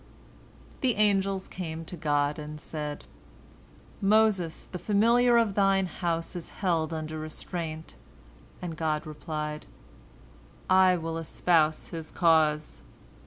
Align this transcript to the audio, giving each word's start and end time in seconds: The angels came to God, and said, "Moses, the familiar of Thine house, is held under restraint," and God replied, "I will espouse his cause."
The 0.79 0.95
angels 0.95 1.47
came 1.47 1.85
to 1.85 1.95
God, 1.95 2.39
and 2.39 2.59
said, 2.59 3.05
"Moses, 4.01 4.65
the 4.65 4.79
familiar 4.79 5.37
of 5.37 5.53
Thine 5.53 5.85
house, 5.85 6.35
is 6.35 6.49
held 6.49 6.91
under 6.91 7.19
restraint," 7.19 7.97
and 8.63 8.75
God 8.75 9.05
replied, 9.05 9.67
"I 10.67 10.97
will 10.97 11.19
espouse 11.19 11.89
his 11.89 12.09
cause." 12.09 12.81